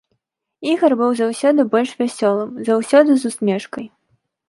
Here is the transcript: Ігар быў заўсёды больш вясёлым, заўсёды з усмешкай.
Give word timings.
Ігар 0.71 0.95
быў 1.01 1.11
заўсёды 1.19 1.67
больш 1.75 1.91
вясёлым, 2.01 2.59
заўсёды 2.71 3.11
з 3.25 3.33
усмешкай. 3.33 3.85